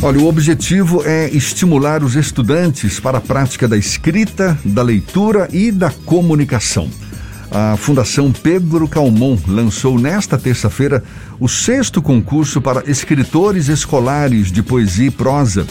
Olha, 0.00 0.20
o 0.20 0.28
objetivo 0.28 1.02
é 1.04 1.28
estimular 1.30 2.04
os 2.04 2.14
estudantes 2.14 3.00
para 3.00 3.18
a 3.18 3.20
prática 3.20 3.66
da 3.66 3.76
escrita, 3.76 4.56
da 4.64 4.80
leitura 4.80 5.48
e 5.52 5.72
da 5.72 5.90
comunicação. 5.90 6.88
A 7.50 7.76
Fundação 7.76 8.30
Pedro 8.30 8.86
Calmon 8.86 9.36
lançou 9.48 9.98
nesta 9.98 10.38
terça-feira 10.38 11.02
o 11.40 11.48
sexto 11.48 12.00
concurso 12.00 12.60
para 12.60 12.88
escritores 12.88 13.68
escolares 13.68 14.52
de 14.52 14.62
poesia 14.62 15.08
e 15.08 15.10
prosa, 15.10 15.66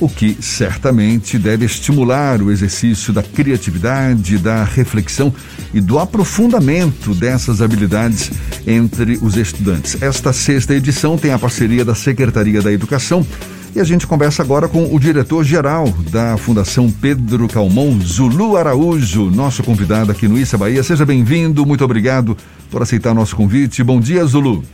o 0.00 0.08
que 0.08 0.38
certamente 0.40 1.38
deve 1.38 1.66
estimular 1.66 2.40
o 2.40 2.50
exercício 2.50 3.12
da 3.12 3.22
criatividade, 3.22 4.38
da 4.38 4.64
reflexão 4.64 5.34
e 5.74 5.82
do 5.82 5.98
aprofundamento 5.98 7.14
dessas 7.14 7.60
habilidades 7.60 8.30
entre 8.66 9.18
os 9.20 9.36
estudantes. 9.36 10.00
Esta 10.00 10.32
sexta 10.32 10.74
edição 10.74 11.18
tem 11.18 11.32
a 11.32 11.38
parceria 11.38 11.84
da 11.84 11.94
Secretaria 11.94 12.62
da 12.62 12.72
Educação 12.72 13.24
e 13.76 13.80
a 13.80 13.84
gente 13.84 14.06
conversa 14.06 14.42
agora 14.42 14.68
com 14.68 14.94
o 14.94 14.98
diretor-geral 14.98 15.84
da 16.10 16.38
Fundação 16.38 16.90
Pedro 16.90 17.46
Calmon, 17.46 18.00
Zulu 18.00 18.56
Araújo, 18.56 19.30
nosso 19.30 19.62
convidado 19.62 20.10
aqui 20.10 20.26
no 20.26 20.38
Issa 20.38 20.56
Bahia. 20.56 20.82
Seja 20.82 21.04
bem-vindo, 21.04 21.66
muito 21.66 21.84
obrigado 21.84 22.34
por 22.70 22.80
aceitar 22.80 23.12
nosso 23.12 23.36
convite. 23.36 23.84
Bom 23.84 24.00
dia, 24.00 24.24
Zulu. 24.24 24.64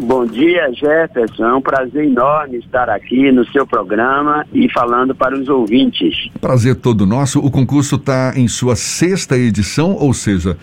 Bom 0.00 0.24
dia, 0.24 0.70
Jefferson. 0.72 1.44
É 1.44 1.54
um 1.54 1.60
prazer 1.60 2.04
enorme 2.04 2.58
estar 2.58 2.88
aqui 2.88 3.32
no 3.32 3.44
seu 3.50 3.66
programa 3.66 4.46
e 4.52 4.70
falando 4.72 5.16
para 5.16 5.36
os 5.36 5.48
ouvintes. 5.48 6.30
Prazer 6.40 6.76
todo 6.76 7.04
nosso. 7.04 7.40
O 7.40 7.50
concurso 7.50 7.96
está 7.96 8.34
em 8.36 8.46
sua 8.46 8.76
sexta 8.76 9.36
edição, 9.36 9.96
ou 9.96 10.14
seja, 10.14 10.56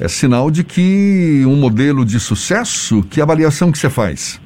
é 0.00 0.08
sinal 0.08 0.50
de 0.50 0.64
que 0.64 1.44
um 1.46 1.54
modelo 1.54 2.04
de 2.04 2.18
sucesso. 2.18 3.04
Que 3.08 3.20
avaliação 3.20 3.70
que 3.70 3.78
você 3.78 3.88
faz? 3.88 4.42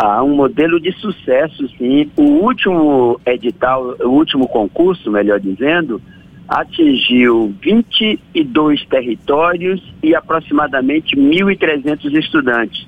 Há 0.00 0.22
um 0.22 0.36
modelo 0.36 0.78
de 0.78 0.92
sucesso, 0.92 1.68
sim. 1.76 2.08
O 2.16 2.22
último 2.22 3.20
edital, 3.26 3.96
o 3.98 4.10
último 4.10 4.46
concurso, 4.46 5.10
melhor 5.10 5.40
dizendo, 5.40 6.00
atingiu 6.46 7.52
22 7.60 8.86
territórios 8.86 9.82
e 10.00 10.14
aproximadamente 10.14 11.16
1.300 11.16 12.16
estudantes. 12.16 12.86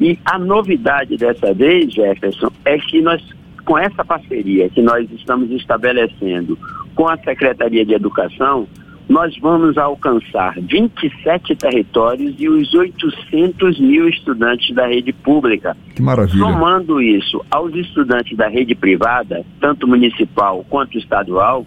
E 0.00 0.16
a 0.24 0.38
novidade 0.38 1.16
dessa 1.16 1.52
vez, 1.52 1.92
Jefferson, 1.92 2.52
é 2.64 2.78
que 2.78 3.02
nós, 3.02 3.20
com 3.64 3.76
essa 3.76 4.04
parceria 4.04 4.68
que 4.68 4.80
nós 4.80 5.10
estamos 5.10 5.50
estabelecendo 5.50 6.56
com 6.94 7.08
a 7.08 7.16
Secretaria 7.18 7.84
de 7.84 7.92
Educação, 7.92 8.68
nós 9.08 9.36
vamos 9.38 9.78
alcançar 9.78 10.54
27 10.60 11.54
territórios 11.54 12.34
e 12.38 12.48
os 12.48 12.74
800 12.74 13.78
mil 13.78 14.08
estudantes 14.08 14.74
da 14.74 14.86
rede 14.86 15.12
pública. 15.12 15.76
Que 15.94 16.02
maravilha. 16.02 16.44
Somando 16.44 17.00
isso 17.00 17.44
aos 17.50 17.74
estudantes 17.74 18.36
da 18.36 18.48
rede 18.48 18.74
privada, 18.74 19.44
tanto 19.60 19.86
municipal 19.86 20.64
quanto 20.68 20.98
estadual, 20.98 21.64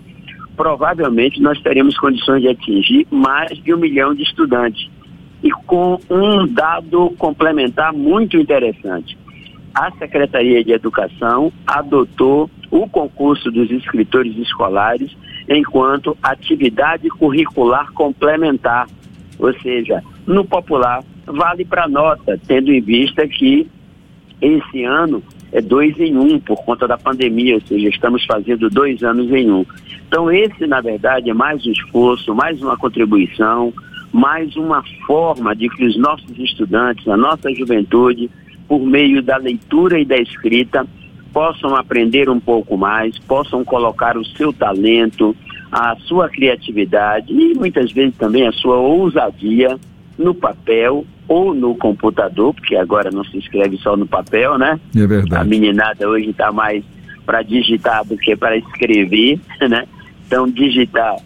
provavelmente 0.57 1.41
nós 1.41 1.61
teremos 1.61 1.97
condições 1.97 2.41
de 2.41 2.49
atingir 2.49 3.07
mais 3.09 3.57
de 3.63 3.73
um 3.73 3.77
milhão 3.77 4.13
de 4.13 4.23
estudantes. 4.23 4.89
E 5.41 5.49
com 5.49 5.97
um 6.09 6.45
dado 6.45 7.11
complementar 7.17 7.93
muito 7.93 8.35
interessante. 8.35 9.17
A 9.73 9.89
Secretaria 9.91 10.61
de 10.61 10.73
Educação 10.73 11.53
adotou 11.65 12.49
o 12.69 12.89
concurso 12.89 13.49
dos 13.49 13.71
escritores 13.71 14.35
escolares 14.37 15.15
enquanto 15.50 16.16
atividade 16.22 17.09
curricular 17.09 17.92
complementar. 17.94 18.88
Ou 19.39 19.53
seja, 19.59 20.03
no 20.28 20.45
popular, 20.45 21.03
vale 21.25 21.66
para 21.66 21.88
nota, 21.88 22.39
tendo 22.47 22.72
em 22.72 22.81
vista 22.81 23.28
que 23.28 23.67
esse 24.41 24.83
ano 24.83 25.23
é 25.52 25.61
dois 25.61 26.00
em 26.00 26.16
um 26.16 26.39
por 26.39 26.64
conta 26.64 26.88
da 26.88 26.97
pandemia, 26.97 27.56
ou 27.56 27.61
seja, 27.61 27.89
estamos 27.89 28.23
fazendo 28.25 28.69
dois 28.69 29.02
anos 29.03 29.31
em 29.31 29.50
um. 29.50 29.66
Então, 30.08 30.31
esse, 30.31 30.67
na 30.67 30.80
verdade, 30.80 31.30
é 31.30 31.33
mais 31.33 31.66
um 31.66 31.72
esforço, 31.72 32.36
mais 32.36 32.61
uma 32.61 32.78
contribuição, 32.78 33.73
mais 34.11 34.56
uma 34.56 34.84
forma 35.06 35.56
de 35.56 35.68
que 35.69 35.85
os 35.85 35.97
nossos 35.97 36.38
estudantes, 36.38 37.07
a 37.07 37.18
nossa 37.18 37.53
juventude, 37.53 38.29
por 38.68 38.79
meio 38.79 39.22
da 39.23 39.38
leitura 39.38 40.00
e 40.00 40.06
da 40.06 40.18
escrita, 40.18 40.85
possam 41.34 41.75
aprender 41.75 42.29
um 42.29 42.40
pouco 42.40 42.78
mais, 42.78 43.18
possam 43.19 43.63
colocar 43.63 44.18
o 44.18 44.25
seu 44.25 44.52
talento, 44.52 45.35
a 45.72 45.96
sua 46.07 46.30
criatividade 46.30 47.31
e 47.31 47.53
muitas 47.53 47.91
vezes 47.91 48.16
também 48.18 48.47
a 48.47 48.52
sua 48.52 48.78
ousadia 48.78 49.78
no 50.18 50.34
papel 50.34 51.06
ou 51.28 51.53
no 51.53 51.75
computador, 51.75 52.53
porque 52.53 52.75
agora 52.75 53.12
não 53.12 53.24
se 53.24 53.38
escreve 53.38 53.78
só 53.78 53.96
no 53.96 54.08
papel, 54.08 54.58
né? 54.58 54.79
É 54.96 55.06
verdade. 55.06 55.41
A 55.41 55.44
meninada 55.44 56.09
hoje 56.09 56.31
está 56.31 56.52
mais 56.52 56.84
para 57.25 57.44
digitar 57.44 58.03
do 58.03 58.18
que 58.18 58.35
para 58.35 58.58
escrever, 58.58 59.40
né? 59.69 59.85
Então, 60.25 60.50
digitar 60.50 61.18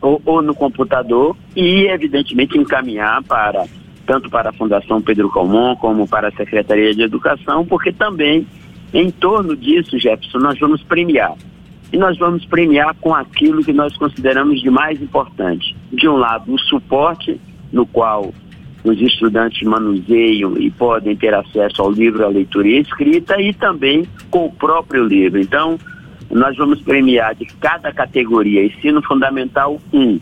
ou, 0.00 0.20
ou, 0.24 0.40
no 0.40 0.54
computador 0.54 1.36
e, 1.54 1.86
evidentemente, 1.86 2.56
encaminhar 2.56 3.22
para 3.24 3.66
tanto 4.06 4.30
para 4.30 4.48
a 4.48 4.52
Fundação 4.54 5.02
Pedro 5.02 5.28
Calmon 5.28 5.76
como 5.76 6.08
para 6.08 6.28
a 6.28 6.32
Secretaria 6.32 6.94
de 6.94 7.02
Educação, 7.02 7.66
porque 7.66 7.92
também 7.92 8.46
em 8.92 9.10
torno 9.10 9.54
disso, 9.54 9.98
Jefferson, 9.98 10.38
nós 10.38 10.58
vamos 10.58 10.82
premiar. 10.82 11.34
E 11.92 11.96
nós 11.96 12.18
vamos 12.18 12.44
premiar 12.44 12.94
com 13.00 13.14
aquilo 13.14 13.64
que 13.64 13.72
nós 13.72 13.96
consideramos 13.96 14.60
de 14.60 14.70
mais 14.70 15.00
importante. 15.00 15.74
De 15.92 16.08
um 16.08 16.16
lado, 16.16 16.52
o 16.52 16.58
suporte, 16.58 17.40
no 17.72 17.86
qual 17.86 18.32
os 18.84 19.00
estudantes 19.00 19.66
manuseiam 19.66 20.56
e 20.58 20.70
podem 20.70 21.16
ter 21.16 21.34
acesso 21.34 21.82
ao 21.82 21.90
livro, 21.90 22.24
à 22.24 22.28
leitura 22.28 22.68
e 22.68 22.78
à 22.78 22.80
escrita, 22.80 23.40
e 23.40 23.52
também 23.52 24.06
com 24.30 24.46
o 24.46 24.52
próprio 24.52 25.04
livro. 25.04 25.40
Então, 25.40 25.78
nós 26.30 26.56
vamos 26.56 26.80
premiar 26.82 27.34
de 27.34 27.46
cada 27.46 27.92
categoria, 27.92 28.64
ensino 28.64 29.02
fundamental 29.02 29.80
1, 29.92 30.20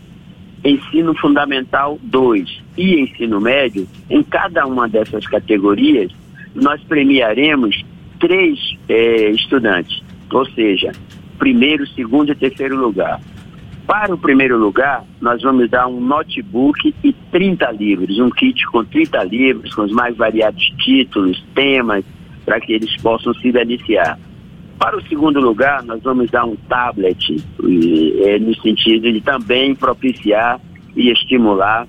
ensino 0.63 1.13
fundamental 1.15 1.99
2 2.01 2.63
e 2.77 3.01
ensino 3.01 3.41
médio, 3.41 3.87
em 4.09 4.23
cada 4.23 4.65
uma 4.65 4.87
dessas 4.87 5.25
categorias, 5.27 6.11
nós 6.55 6.81
premiaremos 6.83 7.83
três 8.19 8.59
é, 8.89 9.29
estudantes, 9.31 10.01
ou 10.31 10.45
seja, 10.51 10.91
primeiro, 11.37 11.87
segundo 11.87 12.31
e 12.31 12.35
terceiro 12.35 12.75
lugar. 12.75 13.19
Para 13.85 14.13
o 14.13 14.17
primeiro 14.17 14.57
lugar, 14.57 15.05
nós 15.21 15.41
vamos 15.41 15.69
dar 15.69 15.87
um 15.87 16.01
notebook 16.01 16.93
e 17.03 17.13
30 17.31 17.71
livros, 17.71 18.19
um 18.19 18.29
kit 18.29 18.65
com 18.67 18.83
30 18.83 19.23
livros, 19.23 19.73
com 19.73 19.83
os 19.83 19.91
mais 19.91 20.15
variados 20.17 20.61
títulos, 20.83 21.41
temas, 21.55 22.03
para 22.45 22.59
que 22.59 22.73
eles 22.73 22.95
possam 23.01 23.33
se 23.35 23.51
deliciar. 23.51 24.19
Para 24.77 24.97
o 24.97 25.07
segundo 25.07 25.39
lugar, 25.39 25.83
nós 25.83 26.03
vamos 26.03 26.29
dar 26.29 26.45
um 26.45 26.55
tablet, 26.67 27.43
é, 28.25 28.37
no 28.39 28.53
sentido 28.61 29.11
de 29.11 29.21
também 29.21 29.73
propiciar 29.73 30.59
e 30.95 31.09
estimular 31.09 31.87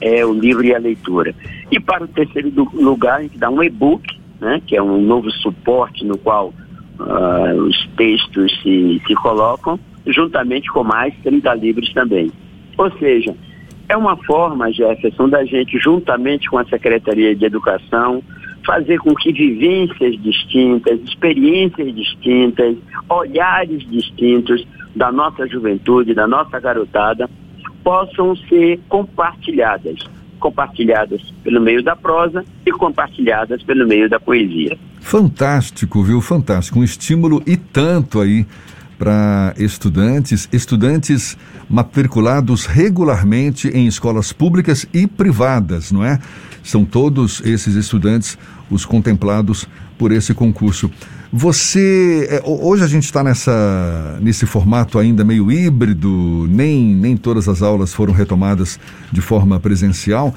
é, 0.00 0.26
o 0.26 0.32
livro 0.32 0.64
e 0.64 0.74
a 0.74 0.78
leitura. 0.78 1.34
E 1.70 1.78
para 1.78 2.04
o 2.04 2.08
terceiro 2.08 2.50
lugar, 2.74 3.20
a 3.20 3.22
gente 3.22 3.38
dá 3.38 3.48
um 3.48 3.62
e-book 3.62 4.02
né, 4.42 4.60
que 4.66 4.76
é 4.76 4.82
um 4.82 5.00
novo 5.00 5.30
suporte 5.30 6.04
no 6.04 6.18
qual 6.18 6.52
uh, 6.98 7.62
os 7.62 7.86
textos 7.96 8.52
se, 8.62 9.00
se 9.06 9.14
colocam, 9.14 9.78
juntamente 10.06 10.70
com 10.70 10.84
mais 10.84 11.14
30 11.22 11.54
livros 11.54 11.92
também. 11.92 12.30
Ou 12.76 12.90
seja, 12.98 13.34
é 13.88 13.96
uma 13.96 14.16
forma, 14.16 14.72
Jefferson, 14.72 15.28
da 15.28 15.44
gente, 15.44 15.78
juntamente 15.78 16.48
com 16.48 16.58
a 16.58 16.64
Secretaria 16.64 17.34
de 17.34 17.44
Educação, 17.44 18.22
fazer 18.64 18.98
com 18.98 19.14
que 19.14 19.32
vivências 19.32 20.20
distintas, 20.22 21.00
experiências 21.00 21.94
distintas, 21.94 22.76
olhares 23.08 23.86
distintos 23.88 24.66
da 24.94 25.10
nossa 25.10 25.46
juventude, 25.46 26.14
da 26.14 26.26
nossa 26.26 26.60
garotada, 26.60 27.28
possam 27.82 28.36
ser 28.36 28.80
compartilhadas 28.88 29.98
compartilhadas 30.42 31.22
pelo 31.44 31.60
meio 31.60 31.84
da 31.84 31.94
prosa 31.94 32.44
e 32.66 32.72
compartilhadas 32.72 33.62
pelo 33.62 33.86
meio 33.86 34.10
da 34.10 34.18
poesia. 34.18 34.76
Fantástico, 35.02 36.02
viu? 36.02 36.20
Fantástico. 36.20 36.78
Um 36.78 36.84
estímulo 36.84 37.42
e 37.46 37.56
tanto 37.56 38.20
aí 38.20 38.46
para 38.98 39.52
estudantes, 39.58 40.48
estudantes 40.52 41.36
matriculados 41.68 42.66
regularmente 42.66 43.68
em 43.68 43.86
escolas 43.86 44.32
públicas 44.32 44.86
e 44.94 45.06
privadas, 45.06 45.90
não 45.90 46.04
é? 46.04 46.18
São 46.62 46.84
todos 46.84 47.42
esses 47.44 47.74
estudantes 47.74 48.38
os 48.70 48.86
contemplados 48.86 49.68
por 49.98 50.12
esse 50.12 50.32
concurso. 50.32 50.90
Você 51.32 52.28
é, 52.30 52.42
hoje 52.44 52.84
a 52.84 52.86
gente 52.86 53.04
está 53.04 53.24
nessa 53.24 54.18
nesse 54.20 54.46
formato 54.46 54.98
ainda 54.98 55.24
meio 55.24 55.50
híbrido, 55.50 56.46
nem 56.48 56.94
nem 56.94 57.16
todas 57.16 57.48
as 57.48 57.60
aulas 57.60 57.92
foram 57.92 58.12
retomadas 58.12 58.78
de 59.10 59.20
forma 59.20 59.58
presencial. 59.58 60.34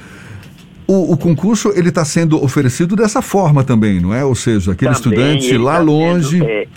O, 0.88 1.14
o 1.14 1.18
concurso 1.18 1.72
ele 1.76 1.90
está 1.90 2.06
sendo 2.06 2.44
oferecido 2.44 2.96
dessa 2.96 3.22
forma 3.22 3.64
também, 3.64 4.00
não 4.00 4.14
é? 4.14 4.24
Ou 4.24 4.36
seja, 4.36 4.74
aquele 4.74 4.94
também 4.94 5.38
estudante 5.38 5.58
lá 5.58 5.78
tá 5.78 5.82
longe 5.82 6.38
sendo, 6.40 6.50
é, 6.50 6.68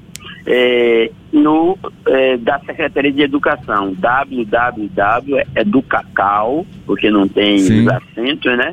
é, 0.46 1.10
no, 1.32 1.76
é, 2.06 2.36
da 2.36 2.60
Secretaria 2.60 3.10
de 3.12 3.22
Educação, 3.22 3.92
www.educacal, 3.94 6.64
porque 6.86 7.10
não 7.10 7.26
tem 7.28 7.58
Sim. 7.58 7.82
os 7.82 7.88
acentos, 7.88 8.56
né? 8.56 8.72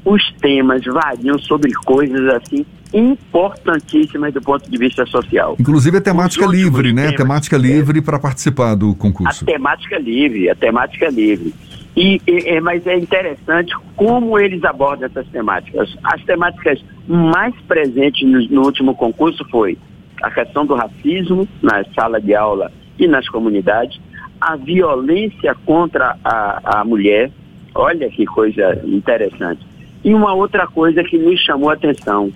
os 0.04 0.32
temas 0.40 0.84
variam 0.84 1.38
sobre 1.38 1.72
coisas 1.72 2.26
assim 2.34 2.66
importantíssimas 2.92 4.34
do 4.34 4.40
ponto 4.40 4.68
de 4.68 4.76
vista 4.76 5.06
social. 5.06 5.56
Inclusive 5.58 5.96
a 5.96 6.00
temática 6.00 6.46
livre, 6.46 6.92
né? 6.92 7.02
Temas, 7.02 7.14
a 7.14 7.16
temática 7.16 7.56
livre 7.56 7.98
é, 7.98 8.02
para 8.02 8.18
participar 8.18 8.74
do 8.74 8.94
concurso. 8.94 9.44
A 9.44 9.46
temática 9.46 9.98
livre, 9.98 10.50
a 10.50 10.54
temática 10.54 11.08
livre. 11.08 11.54
E, 11.96 12.20
e, 12.26 12.48
é, 12.48 12.60
mas 12.60 12.86
é 12.86 12.96
interessante 12.96 13.72
como 13.96 14.38
eles 14.38 14.64
abordam 14.64 15.06
essas 15.06 15.26
temáticas. 15.28 15.96
As 16.02 16.22
temáticas 16.24 16.84
mais 17.06 17.54
presentes 17.62 18.28
no, 18.28 18.40
no 18.48 18.66
último 18.66 18.94
concurso 18.94 19.44
foi 19.50 19.78
a 20.24 20.30
questão 20.30 20.64
do 20.64 20.74
racismo 20.74 21.46
na 21.60 21.84
sala 21.94 22.18
de 22.18 22.34
aula 22.34 22.72
e 22.98 23.06
nas 23.06 23.28
comunidades, 23.28 24.00
a 24.40 24.56
violência 24.56 25.54
contra 25.66 26.16
a, 26.24 26.80
a 26.80 26.84
mulher, 26.84 27.30
olha 27.74 28.08
que 28.08 28.24
coisa 28.24 28.80
interessante. 28.86 29.60
E 30.02 30.14
uma 30.14 30.32
outra 30.32 30.66
coisa 30.66 31.04
que 31.04 31.18
me 31.18 31.36
chamou 31.36 31.68
a 31.68 31.74
atenção, 31.74 32.32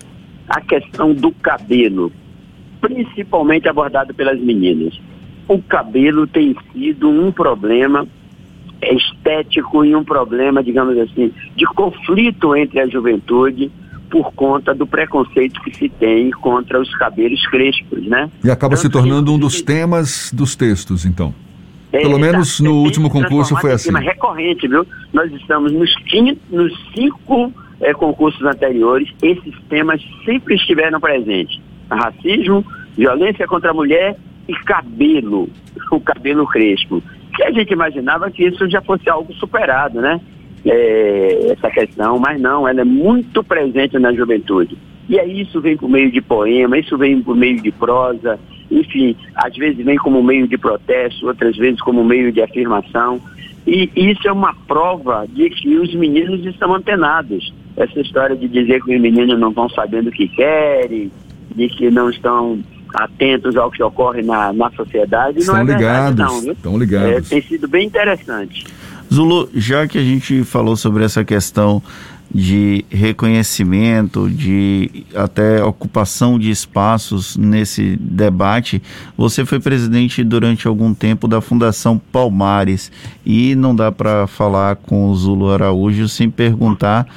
a 0.47 0.61
questão 0.61 1.15
do 1.15 1.31
cabelo, 1.31 2.11
principalmente 2.79 3.67
abordado 3.67 4.13
pelas 4.13 4.39
meninas. 4.39 4.99
O 5.47 5.59
cabelo 5.59 6.27
tem 6.27 6.55
sido 6.71 7.09
um 7.09 7.31
problema 7.31 8.07
estético 8.83 9.83
e 9.83 9.95
um 9.95 10.03
problema, 10.03 10.63
digamos 10.63 10.95
assim, 10.99 11.33
de 11.55 11.65
conflito 11.65 12.55
entre 12.55 12.79
a 12.79 12.87
juventude 12.87 13.71
por 14.09 14.33
conta 14.33 14.73
do 14.73 14.87
preconceito 14.87 15.61
que 15.61 15.75
se 15.75 15.89
tem 15.89 16.31
contra 16.31 16.79
os 16.79 16.93
cabelos 16.95 17.45
crespos, 17.47 18.05
né? 18.07 18.29
E 18.43 18.49
acaba 18.49 18.73
então, 18.73 18.81
se 18.81 18.89
tornando 18.89 19.33
um 19.33 19.39
dos 19.39 19.61
temas 19.61 20.31
dos 20.33 20.55
textos, 20.55 21.05
então. 21.05 21.33
É, 21.91 22.01
Pelo 22.01 22.19
menos 22.19 22.59
no 22.59 22.83
último 22.83 23.09
concurso 23.09 23.55
foi 23.57 23.71
assim. 23.71 23.87
Tema 23.87 23.99
recorrente, 23.99 24.67
viu? 24.67 24.85
Nós 25.11 25.31
estamos 25.33 25.71
nos, 25.71 25.89
nos 26.51 26.91
cinco 26.93 27.51
é, 27.81 27.93
concursos 27.93 28.43
anteriores, 28.43 29.09
esses 29.21 29.55
temas 29.69 30.01
sempre 30.25 30.55
estiveram 30.55 30.99
presentes. 30.99 31.59
Racismo, 31.89 32.63
violência 32.95 33.47
contra 33.47 33.71
a 33.71 33.73
mulher 33.73 34.15
e 34.47 34.53
cabelo, 34.65 35.49
o 35.91 35.99
cabelo 35.99 36.45
crespo. 36.47 37.01
Que 37.35 37.43
a 37.43 37.51
gente 37.51 37.71
imaginava 37.71 38.29
que 38.29 38.45
isso 38.45 38.69
já 38.69 38.81
fosse 38.81 39.09
algo 39.09 39.33
superado, 39.33 40.01
né? 40.01 40.19
É, 40.65 41.51
essa 41.51 41.69
questão, 41.69 42.19
mas 42.19 42.39
não, 42.41 42.67
ela 42.67 42.81
é 42.81 42.85
muito 42.85 43.43
presente 43.43 43.97
na 43.97 44.13
juventude. 44.13 44.77
E 45.07 45.19
aí 45.19 45.41
isso 45.41 45.59
vem 45.59 45.75
por 45.75 45.89
meio 45.89 46.11
de 46.11 46.21
poema, 46.21 46.77
isso 46.77 46.97
vem 46.97 47.21
por 47.21 47.35
meio 47.35 47.59
de 47.61 47.71
prosa, 47.71 48.39
enfim, 48.69 49.15
às 49.35 49.55
vezes 49.55 49.83
vem 49.83 49.97
como 49.97 50.21
meio 50.21 50.47
de 50.47 50.57
protesto, 50.57 51.27
outras 51.27 51.57
vezes 51.57 51.81
como 51.81 52.03
meio 52.03 52.31
de 52.31 52.41
afirmação. 52.41 53.19
E 53.65 53.89
isso 53.95 54.27
é 54.27 54.31
uma 54.31 54.53
prova 54.67 55.25
de 55.27 55.49
que 55.49 55.77
os 55.77 55.93
meninos 55.95 56.45
estão 56.45 56.73
antenados. 56.73 57.53
Essa 57.75 57.99
história 57.99 58.35
de 58.35 58.47
dizer 58.47 58.83
que 58.83 58.95
os 58.95 59.01
meninos 59.01 59.39
não 59.39 59.49
estão 59.49 59.69
sabendo 59.69 60.09
o 60.09 60.11
que 60.11 60.27
querem, 60.27 61.11
de 61.55 61.67
que 61.69 61.89
não 61.89 62.09
estão 62.09 62.59
atentos 62.93 63.55
ao 63.55 63.69
que 63.69 63.81
ocorre 63.83 64.21
na, 64.21 64.51
na 64.53 64.71
sociedade, 64.71 65.39
estão 65.39 65.55
não 65.55 65.61
é 65.61 65.65
ligados, 65.65 66.15
verdade 66.15 66.19
não, 66.19 66.41
viu? 66.41 66.51
Estão 66.53 66.77
ligados. 66.77 67.09
É, 67.09 67.21
tem 67.21 67.41
sido 67.41 67.67
bem 67.67 67.85
interessante. 67.87 68.65
Zulu, 69.11 69.49
já 69.53 69.87
que 69.87 69.97
a 69.97 70.03
gente 70.03 70.43
falou 70.43 70.75
sobre 70.75 71.03
essa 71.03 71.25
questão 71.25 71.81
de 72.33 72.85
reconhecimento, 72.91 74.29
de 74.29 75.03
até 75.15 75.63
ocupação 75.63 76.37
de 76.37 76.51
espaços 76.51 77.35
nesse 77.35 77.95
debate. 77.97 78.81
Você 79.17 79.45
foi 79.45 79.59
presidente 79.59 80.23
durante 80.23 80.67
algum 80.67 80.93
tempo 80.93 81.27
da 81.27 81.41
Fundação 81.41 81.97
Palmares 81.97 82.91
e 83.25 83.55
não 83.55 83.75
dá 83.75 83.91
para 83.91 84.27
falar 84.27 84.75
com 84.75 85.09
o 85.09 85.15
Zulu 85.15 85.51
Araújo 85.51 86.07
sem 86.07 86.29
perguntar 86.29 87.07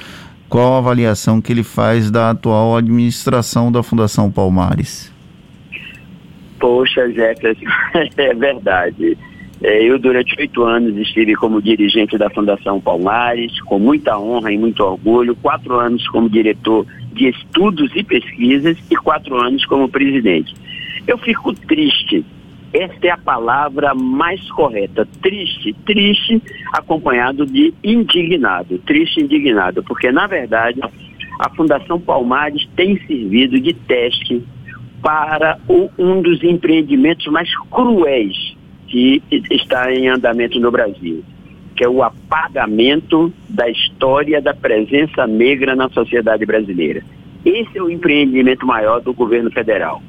qual 0.49 0.75
a 0.75 0.77
avaliação 0.79 1.41
que 1.41 1.51
ele 1.51 1.63
faz 1.63 2.09
da 2.09 2.31
atual 2.31 2.75
administração 2.75 3.71
da 3.71 3.83
Fundação 3.83 4.31
Palmares. 4.31 5.11
Poxa, 6.59 7.09
Jefferson, 7.11 7.65
é 8.17 8.33
verdade. 8.33 9.17
É, 9.63 9.81
eu, 9.81 9.97
durante 9.97 10.35
oito 10.37 10.61
anos, 10.63 10.97
estive 10.97 11.35
como 11.35 11.61
dirigente 11.61 12.17
da 12.17 12.29
Fundação 12.29 12.81
Palmares, 12.81 13.61
com 13.61 13.79
muita 13.79 14.19
honra 14.19 14.51
e 14.51 14.57
muito 14.57 14.83
orgulho, 14.83 15.37
quatro 15.37 15.79
anos 15.79 16.05
como 16.09 16.29
diretor 16.29 16.85
de 17.13 17.29
estudos 17.29 17.89
e 17.95 18.03
pesquisas 18.03 18.77
e 18.91 18.95
quatro 18.97 19.39
anos 19.39 19.65
como 19.65 19.87
presidente. 19.87 20.53
Eu 21.07 21.17
fico 21.17 21.53
triste, 21.53 22.25
esta 22.73 23.07
é 23.07 23.11
a 23.11 23.17
palavra 23.17 23.95
mais 23.95 24.41
correta, 24.51 25.07
triste, 25.21 25.73
triste, 25.85 26.41
acompanhado 26.73 27.45
de 27.45 27.73
indignado, 27.81 28.77
triste 28.79 29.21
indignado, 29.21 29.81
porque, 29.81 30.11
na 30.11 30.27
verdade, 30.27 30.81
a 31.39 31.49
Fundação 31.51 32.01
Palmares 32.01 32.67
tem 32.75 32.99
servido 33.07 33.57
de 33.61 33.71
teste 33.71 34.43
para 35.01 35.57
o, 35.69 35.89
um 35.97 36.21
dos 36.21 36.43
empreendimentos 36.43 37.27
mais 37.27 37.49
cruéis 37.69 38.42
que 38.93 39.23
está 39.49 39.91
em 39.91 40.07
andamento 40.07 40.59
no 40.59 40.69
Brasil, 40.69 41.23
que 41.75 41.83
é 41.83 41.89
o 41.89 42.03
apagamento 42.03 43.33
da 43.49 43.67
história 43.67 44.39
da 44.39 44.53
presença 44.53 45.25
negra 45.25 45.75
na 45.75 45.89
sociedade 45.89 46.45
brasileira. 46.45 47.03
Esse 47.43 47.75
é 47.75 47.81
o 47.81 47.89
empreendimento 47.89 48.67
maior 48.67 49.01
do 49.01 49.11
governo 49.11 49.49
federal. 49.49 49.99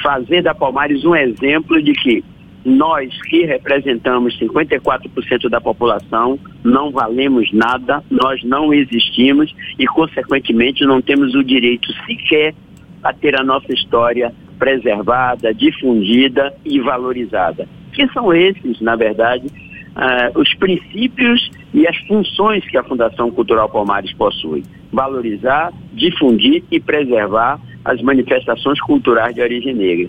Fazer 0.00 0.40
da 0.40 0.54
Palmares 0.54 1.04
um 1.04 1.16
exemplo 1.16 1.82
de 1.82 1.92
que 1.94 2.24
nós 2.64 3.10
que 3.22 3.44
representamos 3.44 4.38
54% 4.38 5.48
da 5.50 5.60
população 5.60 6.38
não 6.62 6.92
valemos 6.92 7.52
nada, 7.52 8.04
nós 8.08 8.44
não 8.44 8.72
existimos 8.72 9.52
e, 9.76 9.84
consequentemente, 9.86 10.84
não 10.84 11.02
temos 11.02 11.34
o 11.34 11.42
direito 11.42 11.92
sequer 12.06 12.54
a 13.02 13.12
ter 13.12 13.34
a 13.34 13.42
nossa 13.42 13.72
história 13.72 14.32
preservada, 14.60 15.52
difundida 15.52 16.54
e 16.64 16.78
valorizada 16.78 17.66
que 17.98 18.12
são 18.12 18.32
esses, 18.32 18.80
na 18.80 18.94
verdade, 18.94 19.48
uh, 19.48 20.38
os 20.38 20.54
princípios 20.54 21.50
e 21.74 21.84
as 21.84 21.96
funções 22.06 22.64
que 22.70 22.78
a 22.78 22.84
Fundação 22.84 23.28
Cultural 23.32 23.68
Palmares 23.68 24.12
possui. 24.12 24.62
Valorizar, 24.92 25.72
difundir 25.92 26.62
e 26.70 26.78
preservar 26.78 27.60
as 27.84 28.00
manifestações 28.00 28.80
culturais 28.80 29.34
de 29.34 29.40
origem 29.40 29.74
negra. 29.74 30.08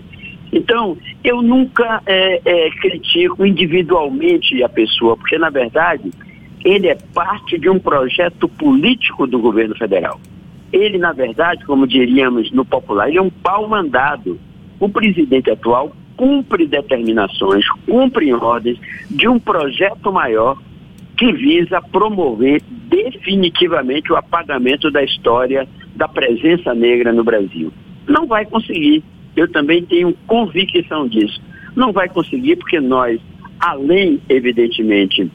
Então, 0.52 0.96
eu 1.24 1.42
nunca 1.42 2.00
é, 2.06 2.40
é, 2.44 2.70
critico 2.70 3.44
individualmente 3.44 4.62
a 4.62 4.68
pessoa, 4.68 5.16
porque, 5.16 5.36
na 5.36 5.50
verdade, 5.50 6.12
ele 6.64 6.88
é 6.88 6.96
parte 7.12 7.58
de 7.58 7.68
um 7.68 7.78
projeto 7.78 8.48
político 8.48 9.26
do 9.26 9.40
governo 9.40 9.76
federal. 9.76 10.20
Ele, 10.72 10.96
na 10.96 11.12
verdade, 11.12 11.64
como 11.64 11.86
diríamos 11.86 12.52
no 12.52 12.64
popular, 12.64 13.08
ele 13.08 13.18
é 13.18 13.22
um 13.22 13.30
pau 13.30 13.68
mandado. 13.68 14.38
O 14.78 14.88
presidente 14.88 15.50
atual 15.50 15.92
cumpre 16.20 16.66
determinações, 16.66 17.64
cumpre 17.86 18.30
ordens 18.34 18.78
de 19.10 19.26
um 19.26 19.38
projeto 19.38 20.12
maior 20.12 20.58
que 21.16 21.32
visa 21.32 21.80
promover 21.80 22.60
definitivamente 22.68 24.12
o 24.12 24.16
apagamento 24.16 24.90
da 24.90 25.02
história 25.02 25.66
da 25.96 26.06
presença 26.06 26.74
negra 26.74 27.10
no 27.10 27.24
Brasil. 27.24 27.72
Não 28.06 28.26
vai 28.26 28.44
conseguir. 28.44 29.02
Eu 29.34 29.50
também 29.50 29.82
tenho 29.82 30.14
convicção 30.26 31.08
disso. 31.08 31.40
Não 31.74 31.90
vai 31.90 32.06
conseguir 32.06 32.56
porque 32.56 32.78
nós, 32.78 33.18
além, 33.58 34.20
evidentemente, 34.28 35.30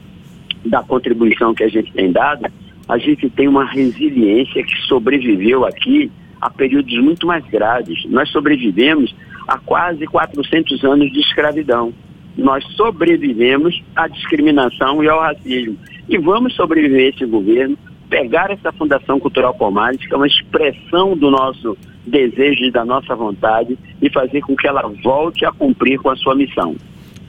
da 0.64 0.84
contribuição 0.84 1.52
que 1.52 1.64
a 1.64 1.68
gente 1.68 1.92
tem 1.92 2.12
dado, 2.12 2.46
a 2.88 2.96
gente 2.96 3.28
tem 3.30 3.48
uma 3.48 3.64
resiliência 3.64 4.62
que 4.62 4.76
sobreviveu 4.82 5.64
aqui 5.64 6.12
a 6.40 6.48
períodos 6.48 6.96
muito 7.02 7.26
mais 7.26 7.44
graves. 7.46 8.04
Nós 8.08 8.30
sobrevivemos 8.30 9.12
a 9.46 9.58
quase 9.58 10.06
400 10.06 10.84
anos 10.84 11.12
de 11.12 11.20
escravidão. 11.20 11.92
Nós 12.36 12.64
sobrevivemos 12.76 13.82
à 13.94 14.08
discriminação 14.08 15.02
e 15.02 15.08
ao 15.08 15.20
racismo. 15.20 15.76
E 16.08 16.18
vamos 16.18 16.54
sobreviver 16.54 17.14
esse 17.14 17.24
governo, 17.24 17.78
pegar 18.08 18.50
essa 18.50 18.72
Fundação 18.72 19.18
Cultural 19.18 19.54
Palmares, 19.54 20.04
que 20.06 20.12
é 20.12 20.16
uma 20.16 20.26
expressão 20.26 21.16
do 21.16 21.30
nosso 21.30 21.76
desejo 22.06 22.64
e 22.64 22.70
da 22.70 22.84
nossa 22.84 23.14
vontade, 23.14 23.78
e 24.00 24.10
fazer 24.10 24.42
com 24.42 24.54
que 24.54 24.66
ela 24.66 24.82
volte 25.02 25.44
a 25.44 25.52
cumprir 25.52 25.98
com 25.98 26.10
a 26.10 26.16
sua 26.16 26.34
missão. 26.34 26.76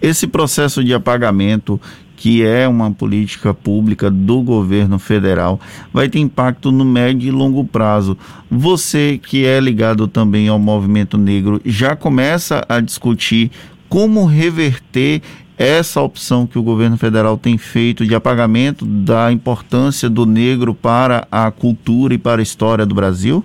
Esse 0.02 0.28
processo 0.28 0.84
de 0.84 0.94
apagamento 0.94 1.82
que 2.18 2.44
é 2.44 2.68
uma 2.68 2.92
política 2.92 3.54
pública 3.54 4.10
do 4.10 4.42
governo 4.42 5.00
federal, 5.00 5.62
vai 5.94 6.10
ter 6.10 6.20
impacto 6.20 6.72
no 6.72 6.84
médio 6.84 7.28
e 7.30 7.32
longo 7.32 7.64
prazo. 7.64 8.18
Você 8.50 9.20
que 9.24 9.46
é 9.46 9.60
ligado 9.60 10.08
também 10.08 10.50
ao 10.50 10.60
movimento 10.60 11.18
negro 11.18 11.62
já 11.64 11.96
começa 11.96 12.66
a 12.68 12.82
discutir 12.82 13.52
como 13.88 14.26
reverter 14.26 15.22
essa 15.58 16.02
opção 16.02 16.46
que 16.46 16.60
o 16.60 16.64
governo 16.64 16.98
federal 16.98 17.38
tem 17.38 17.58
feito 17.58 18.06
de 18.06 18.14
apagamento 18.14 18.86
da 18.86 19.32
importância 19.32 20.10
do 20.10 20.26
negro 20.26 20.74
para 20.74 21.28
a 21.32 21.50
cultura 21.52 22.14
e 22.14 22.18
para 22.18 22.42
a 22.42 22.44
história 22.44 22.86
do 22.86 22.94
Brasil? 22.94 23.44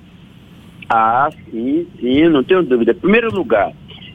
Ah, 0.88 1.30
sim, 1.50 1.86
sim, 1.98 2.28
não 2.28 2.44
tenho 2.44 2.62
dúvida. 2.62 2.92
Em 2.92 2.96
primeiro 2.96 3.34
lugar, 3.34 3.72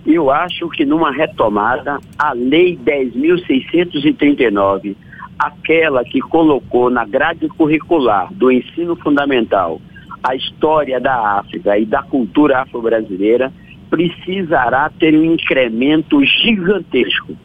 eu 0.07 0.31
acho 0.31 0.69
que 0.69 0.85
numa 0.85 1.11
retomada, 1.11 1.99
a 2.17 2.31
Lei 2.31 2.77
10.639, 2.77 4.95
aquela 5.37 6.05
que 6.05 6.21
colocou 6.21 6.89
na 6.89 7.05
grade 7.05 7.49
curricular 7.49 8.33
do 8.33 8.49
ensino 8.49 8.95
fundamental 8.95 9.81
a 10.23 10.33
história 10.35 10.99
da 10.99 11.37
África 11.39 11.77
e 11.77 11.85
da 11.85 12.01
cultura 12.01 12.61
afro-brasileira, 12.61 13.53
precisará 13.89 14.91
ter 14.97 15.15
um 15.15 15.23
incremento 15.23 16.23
gigantesco. 16.25 17.37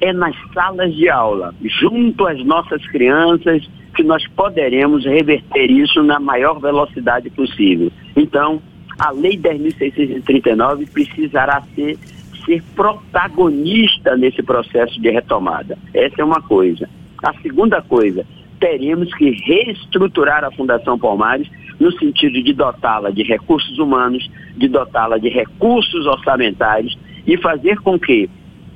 É 0.00 0.12
nas 0.12 0.34
salas 0.52 0.92
de 0.94 1.08
aula, 1.08 1.54
junto 1.80 2.26
às 2.26 2.44
nossas 2.44 2.84
crianças, 2.88 3.66
que 3.94 4.02
nós 4.02 4.26
poderemos 4.28 5.06
reverter 5.06 5.70
isso 5.70 6.02
na 6.02 6.20
maior 6.20 6.60
velocidade 6.60 7.30
possível. 7.30 7.90
Então, 8.14 8.60
a 8.98 9.10
Lei 9.10 9.38
10.639 9.38 10.88
precisará 10.90 11.62
ser, 11.74 11.98
ser 12.44 12.62
protagonista 12.74 14.16
nesse 14.16 14.42
processo 14.42 15.00
de 15.00 15.10
retomada. 15.10 15.76
Essa 15.92 16.22
é 16.22 16.24
uma 16.24 16.40
coisa. 16.40 16.88
A 17.22 17.32
segunda 17.40 17.82
coisa, 17.82 18.24
teremos 18.58 19.12
que 19.14 19.30
reestruturar 19.30 20.44
a 20.44 20.50
Fundação 20.50 20.98
Palmares 20.98 21.48
no 21.78 21.92
sentido 21.92 22.42
de 22.42 22.52
dotá-la 22.52 23.10
de 23.10 23.22
recursos 23.22 23.78
humanos, 23.78 24.28
de 24.56 24.68
dotá-la 24.68 25.18
de 25.18 25.28
recursos 25.28 26.06
orçamentários 26.06 26.96
e 27.26 27.36
fazer 27.36 27.78
com 27.80 27.98
que 27.98 28.30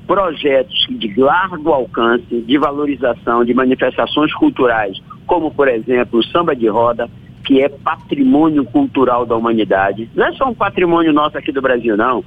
projetos 0.06 0.86
de 0.90 1.14
largo 1.18 1.70
alcance, 1.70 2.40
de 2.42 2.58
valorização 2.58 3.44
de 3.44 3.54
manifestações 3.54 4.34
culturais, 4.34 5.00
como 5.26 5.50
por 5.52 5.68
exemplo 5.68 6.18
o 6.18 6.24
samba 6.24 6.54
de 6.54 6.66
roda, 6.66 7.08
que 7.44 7.62
é 7.62 7.68
patrimônio 7.68 8.64
cultural 8.64 9.26
da 9.26 9.36
humanidade. 9.36 10.10
Não 10.14 10.26
é 10.26 10.32
só 10.32 10.48
um 10.48 10.54
patrimônio 10.54 11.12
nosso 11.12 11.36
aqui 11.38 11.52
do 11.52 11.62
Brasil, 11.62 11.96
não. 11.96 12.24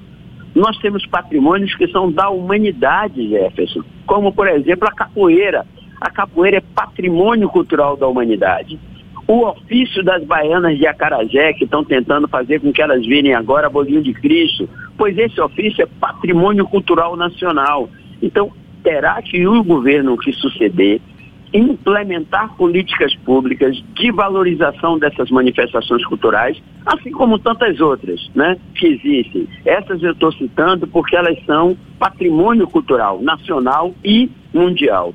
Nós 0.55 0.77
temos 0.77 1.05
patrimônios 1.07 1.75
que 1.75 1.87
são 1.87 2.11
da 2.11 2.29
humanidade, 2.29 3.29
Jefferson, 3.29 3.81
como, 4.05 4.31
por 4.31 4.47
exemplo, 4.47 4.87
a 4.87 4.91
capoeira. 4.91 5.65
A 5.99 6.09
capoeira 6.09 6.57
é 6.57 6.61
patrimônio 6.61 7.49
cultural 7.49 7.97
da 7.97 8.07
humanidade. 8.07 8.79
O 9.27 9.47
ofício 9.47 10.03
das 10.03 10.23
baianas 10.23 10.77
de 10.77 10.85
Acarajé, 10.85 11.53
que 11.53 11.63
estão 11.63 11.83
tentando 11.83 12.27
fazer 12.27 12.59
com 12.59 12.73
que 12.73 12.81
elas 12.81 13.05
virem 13.05 13.33
agora 13.33 13.69
bolinho 13.69 14.03
de 14.03 14.13
Cristo, 14.13 14.69
pois 14.97 15.17
esse 15.17 15.39
ofício 15.39 15.81
é 15.81 15.87
patrimônio 15.99 16.67
cultural 16.67 17.15
nacional. 17.15 17.89
Então, 18.21 18.51
terá 18.83 19.21
que 19.21 19.47
o 19.47 19.63
governo 19.63 20.17
que 20.17 20.33
suceder 20.33 20.99
implementar 21.53 22.55
políticas 22.55 23.15
públicas 23.17 23.77
de 23.93 24.11
valorização 24.11 24.97
dessas 24.97 25.29
manifestações 25.29 26.03
culturais, 26.05 26.61
assim 26.85 27.11
como 27.11 27.37
tantas 27.37 27.79
outras 27.79 28.29
né, 28.33 28.57
que 28.75 28.87
existem. 28.87 29.47
Essas 29.65 30.01
eu 30.01 30.13
estou 30.13 30.31
citando 30.31 30.87
porque 30.87 31.15
elas 31.15 31.37
são 31.45 31.77
patrimônio 31.99 32.67
cultural 32.67 33.21
nacional 33.21 33.93
e 34.03 34.29
mundial. 34.53 35.13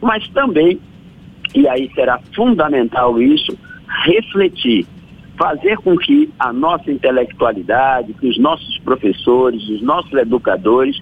Mas 0.00 0.26
também, 0.28 0.80
e 1.54 1.66
aí 1.66 1.90
será 1.94 2.20
fundamental 2.34 3.20
isso, 3.20 3.58
refletir, 4.04 4.86
fazer 5.36 5.76
com 5.78 5.96
que 5.96 6.30
a 6.38 6.52
nossa 6.52 6.90
intelectualidade, 6.90 8.14
que 8.14 8.28
os 8.28 8.38
nossos 8.38 8.78
professores, 8.78 9.68
os 9.68 9.82
nossos 9.82 10.12
educadores 10.12 11.00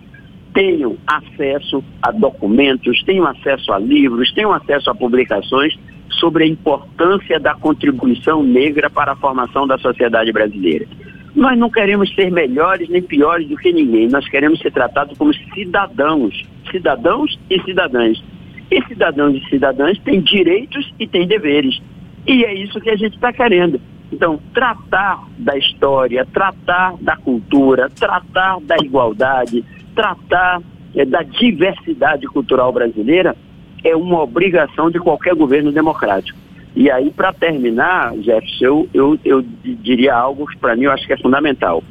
tenham 0.53 0.97
acesso 1.07 1.83
a 2.03 2.11
documentos, 2.11 3.03
tenham 3.05 3.27
acesso 3.27 3.73
a 3.73 3.79
livros, 3.79 4.33
tenham 4.33 4.53
acesso 4.53 4.91
a 4.91 4.95
publicações 4.95 5.79
sobre 6.11 6.45
a 6.45 6.47
importância 6.47 7.39
da 7.39 7.55
contribuição 7.55 8.43
negra 8.43 8.91
para 8.91 9.13
a 9.13 9.17
formação 9.17 9.67
da 9.67 9.79
sociedade 9.79 10.33
brasileira. 10.33 10.87
Nós 11.35 11.57
não 11.57 11.71
queremos 11.71 12.13
ser 12.15 12.31
melhores 12.31 12.89
nem 12.89 13.03
piores 13.03 13.49
do 13.49 13.57
que 13.57 13.73
ninguém, 13.73 14.09
nós 14.09 14.29
queremos 14.29 14.59
ser 14.61 14.73
tratados 14.73 15.17
como 15.17 15.33
cidadãos, 15.55 16.45
cidadãos 16.71 17.39
e 17.49 17.61
cidadãs. 17.63 18.23
E 18.71 18.83
cidadãos 18.87 19.35
e 19.37 19.49
cidadãs 19.49 19.99
têm 20.01 20.21
direitos 20.21 20.93
e 20.99 21.07
têm 21.07 21.27
deveres. 21.27 21.81
E 22.27 22.45
é 22.45 22.55
isso 22.55 22.81
que 22.81 22.91
a 22.91 22.97
gente 22.97 23.15
está 23.15 23.33
querendo. 23.33 23.81
Então, 24.13 24.41
tratar 24.53 25.27
da 25.39 25.57
história, 25.57 26.27
tratar 26.33 26.95
da 27.01 27.17
cultura, 27.17 27.91
tratar 27.91 28.59
da 28.63 28.77
igualdade, 28.83 29.65
tratar 29.99 30.63
é, 30.95 31.05
da 31.05 31.25
diversidade 31.25 32.25
cultural 32.29 32.73
brasileira 32.73 33.35
é 33.83 33.97
uma 33.97 34.23
obrigação 34.23 34.89
de 34.89 35.01
qualquer 35.01 35.35
governo 35.35 35.73
democrático. 35.73 36.39
E 36.77 36.89
aí, 36.89 37.11
para 37.11 37.33
terminar, 37.33 38.15
Jefferson, 38.19 38.65
eu, 38.65 38.89
eu, 38.95 39.19
eu 39.25 39.45
diria 39.65 40.15
algo 40.15 40.47
que 40.47 40.57
para 40.57 40.77
mim 40.77 40.85
eu 40.85 40.93
acho 40.93 41.05
que 41.05 41.13
é 41.13 41.19
fundamental. 41.19 41.83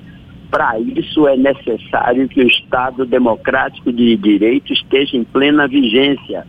Para 0.49 0.79
isso 0.79 1.27
é 1.27 1.35
necessário 1.35 2.29
que 2.29 2.39
o 2.39 2.47
Estado 2.47 3.05
democrático 3.05 3.91
de 3.91 4.15
direito 4.15 4.71
esteja 4.71 5.17
em 5.17 5.25
plena 5.25 5.67
vigência. 5.67 6.47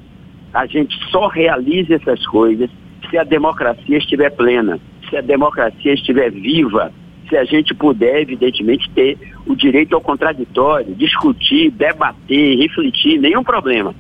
A 0.55 0.65
gente 0.67 0.97
só 1.11 1.27
realiza 1.27 1.97
essas 1.97 2.25
coisas 2.29 2.71
se 3.11 3.19
a 3.19 3.25
democracia 3.25 3.99
estiver 3.99 4.31
plena, 4.31 4.79
se 5.11 5.17
a 5.17 5.21
democracia 5.21 5.95
estiver 5.95 6.31
viva, 6.31 6.93
se 7.29 7.37
a 7.37 7.45
gente 7.45 7.75
puder, 7.75 8.23
evidentemente, 8.23 8.91
ter 8.91 9.19
o 9.47 9.55
direito 9.55 9.95
ao 9.95 10.01
contraditório, 10.01 10.95
discutir, 10.95 11.71
debater, 11.71 12.59
refletir, 12.59 13.19
nenhum 13.19 13.43
problema. 13.43 13.95